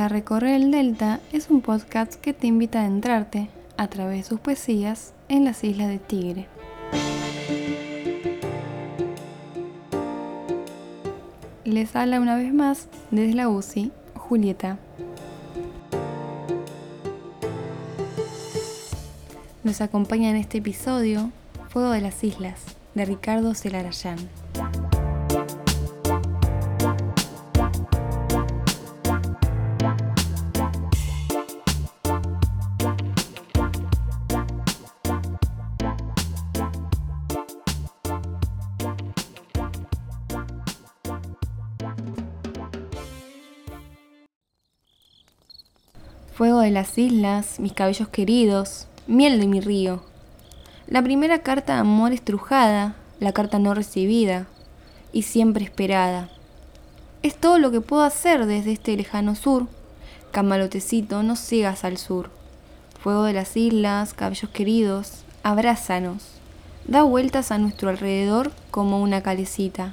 recorrer 0.00 0.54
el 0.54 0.70
Delta 0.70 1.20
es 1.32 1.50
un 1.50 1.60
podcast 1.60 2.14
que 2.14 2.32
te 2.32 2.46
invita 2.46 2.78
a 2.78 2.82
adentrarte, 2.82 3.48
a 3.76 3.88
través 3.88 4.18
de 4.18 4.28
sus 4.28 4.40
poesías, 4.40 5.12
en 5.28 5.44
las 5.44 5.62
islas 5.64 5.88
de 5.88 5.98
Tigre. 5.98 6.46
Les 11.64 11.94
habla 11.94 12.20
una 12.20 12.36
vez 12.36 12.52
más 12.52 12.88
desde 13.10 13.34
la 13.34 13.48
UCI, 13.48 13.92
Julieta. 14.14 14.78
Nos 19.62 19.80
acompaña 19.80 20.30
en 20.30 20.36
este 20.36 20.58
episodio 20.58 21.30
Fuego 21.68 21.90
de 21.90 22.00
las 22.00 22.24
Islas, 22.24 22.60
de 22.94 23.04
Ricardo 23.04 23.54
Celarayán. 23.54 24.18
Fuego 46.34 46.60
de 46.60 46.70
las 46.70 46.96
islas, 46.96 47.60
mis 47.60 47.74
cabellos 47.74 48.08
queridos, 48.08 48.86
miel 49.06 49.38
de 49.38 49.46
mi 49.46 49.60
río. 49.60 50.02
La 50.86 51.02
primera 51.02 51.40
carta 51.40 51.74
de 51.74 51.80
amor 51.80 52.12
estrujada, 52.12 52.94
la 53.20 53.32
carta 53.32 53.58
no 53.58 53.74
recibida 53.74 54.46
y 55.12 55.22
siempre 55.22 55.62
esperada. 55.62 56.30
Es 57.22 57.36
todo 57.36 57.58
lo 57.58 57.70
que 57.70 57.82
puedo 57.82 58.02
hacer 58.02 58.46
desde 58.46 58.72
este 58.72 58.96
lejano 58.96 59.34
sur. 59.34 59.66
Camalotecito, 60.30 61.22
no 61.22 61.36
sigas 61.36 61.84
al 61.84 61.98
sur. 61.98 62.30
Fuego 62.98 63.24
de 63.24 63.34
las 63.34 63.54
islas, 63.54 64.14
cabellos 64.14 64.50
queridos, 64.50 65.24
abrázanos. 65.42 66.24
Da 66.86 67.02
vueltas 67.02 67.52
a 67.52 67.58
nuestro 67.58 67.90
alrededor 67.90 68.52
como 68.70 69.02
una 69.02 69.22
calecita. 69.22 69.92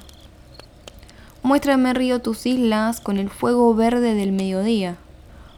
Muéstrame, 1.42 1.92
río, 1.92 2.22
tus 2.22 2.46
islas 2.46 3.02
con 3.02 3.18
el 3.18 3.28
fuego 3.28 3.74
verde 3.74 4.14
del 4.14 4.32
mediodía. 4.32 4.96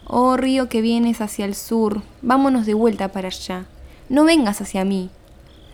Oh 0.07 0.37
río 0.37 0.69
que 0.69 0.81
vienes 0.81 1.21
hacia 1.21 1.45
el 1.45 1.55
sur, 1.55 2.03
vámonos 2.23 2.67
de 2.67 2.75
vuelta 2.75 3.09
para 3.09 3.29
allá. 3.29 3.67
No 4.09 4.25
vengas 4.25 4.61
hacia 4.61 4.85
mí. 4.85 5.11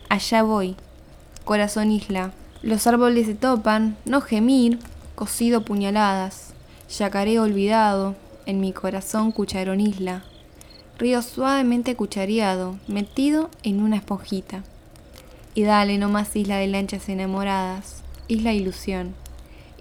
Allá 0.08 0.42
voy. 0.42 0.76
Corazón 1.44 1.90
isla. 1.90 2.32
Los 2.62 2.86
árboles 2.86 3.26
se 3.26 3.34
topan, 3.34 3.96
no 4.04 4.20
gemir, 4.20 4.78
cosido 5.14 5.64
puñaladas. 5.64 6.52
Yacaré 6.98 7.40
olvidado, 7.40 8.16
en 8.46 8.60
mi 8.60 8.72
corazón 8.72 9.32
cucharón 9.32 9.80
isla. 9.80 10.24
Río 10.98 11.22
suavemente 11.22 11.96
cuchareado, 11.96 12.76
metido 12.86 13.50
en 13.62 13.82
una 13.82 13.96
esponjita. 13.96 14.62
Y 15.54 15.62
dale 15.62 15.98
no 15.98 16.08
más 16.08 16.34
isla 16.36 16.56
de 16.56 16.66
lanchas 16.66 17.08
enamoradas, 17.08 18.02
isla 18.26 18.52
ilusión. 18.52 19.14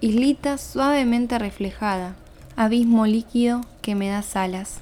Islita 0.00 0.58
suavemente 0.58 1.38
reflejada, 1.38 2.14
abismo 2.58 3.06
líquido 3.06 3.60
que 3.82 3.94
me 3.94 4.08
das 4.08 4.34
alas. 4.34 4.80